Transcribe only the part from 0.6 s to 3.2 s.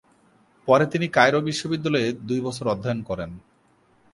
পরে তিনি কায়রো বিশ্ববিদ্যালয়ে দুই বছর অধ্যয়ন